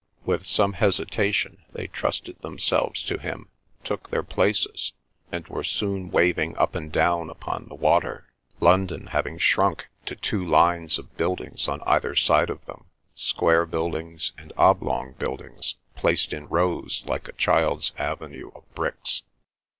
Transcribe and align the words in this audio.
With 0.25 0.47
some 0.47 0.73
hesitation 0.73 1.63
they 1.73 1.85
trusted 1.85 2.41
themselves 2.41 3.03
to 3.03 3.19
him, 3.19 3.49
took 3.83 4.09
their 4.09 4.23
places, 4.23 4.93
and 5.31 5.47
were 5.47 5.63
soon 5.63 6.09
waving 6.09 6.57
up 6.57 6.73
and 6.73 6.91
down 6.91 7.29
upon 7.29 7.67
the 7.67 7.75
water, 7.75 8.25
London 8.59 9.05
having 9.11 9.37
shrunk 9.37 9.89
to 10.07 10.15
two 10.15 10.43
lines 10.43 10.97
of 10.97 11.15
buildings 11.17 11.67
on 11.67 11.81
either 11.85 12.15
side 12.15 12.49
of 12.49 12.65
them, 12.65 12.85
square 13.13 13.67
buildings 13.67 14.31
and 14.39 14.51
oblong 14.57 15.13
buildings 15.19 15.75
placed 15.95 16.33
in 16.33 16.47
rows 16.47 17.03
like 17.05 17.27
a 17.27 17.33
child's 17.33 17.91
avenue 17.99 18.49
of 18.55 18.63
bricks. 18.73 19.21